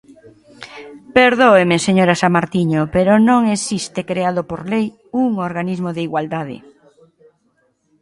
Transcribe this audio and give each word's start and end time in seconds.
Perdóeme, 1.17 1.75
señora 1.87 2.15
Samartiño, 2.21 2.81
pero 2.95 3.11
non 3.29 3.41
existe 3.55 4.01
creado 4.09 4.41
por 4.49 4.61
lei 4.71 4.85
un 5.23 5.29
organismo 5.49 5.89
de 5.95 6.01
igualdade. 6.07 6.57